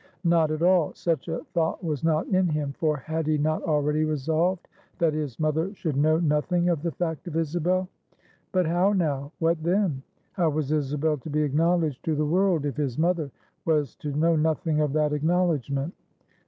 Not 0.23 0.49
at 0.49 0.63
all. 0.63 0.95
Such 0.95 1.27
a 1.27 1.43
thought 1.53 1.83
was 1.83 2.03
not 2.03 2.25
in 2.25 2.47
him. 2.47 2.73
For 2.79 2.97
had 2.97 3.27
he 3.27 3.37
not 3.37 3.61
already 3.61 4.03
resolved, 4.03 4.67
that 4.97 5.13
his 5.13 5.39
mother 5.39 5.75
should 5.75 5.95
know 5.95 6.17
nothing 6.17 6.69
of 6.69 6.81
the 6.81 6.89
fact 6.91 7.27
of 7.27 7.35
Isabel? 7.35 7.87
But 8.51 8.65
how 8.65 8.93
now? 8.93 9.31
What 9.37 9.61
then? 9.61 10.01
How 10.31 10.49
was 10.49 10.71
Isabel 10.71 11.17
to 11.19 11.29
be 11.29 11.43
acknowledged 11.43 12.03
to 12.05 12.15
the 12.15 12.25
world, 12.25 12.65
if 12.65 12.77
his 12.77 12.97
mother 12.97 13.29
was 13.63 13.93
to 13.97 14.11
know 14.13 14.35
nothing 14.35 14.81
of 14.81 14.91
that 14.93 15.13
acknowledgment? 15.13 15.93